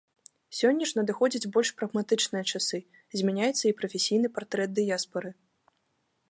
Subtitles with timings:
[0.59, 2.79] Сёння ж надыходзяць больш прагматычныя часы,
[3.21, 5.29] змяняецца і прафесійны партрэт дыяспары.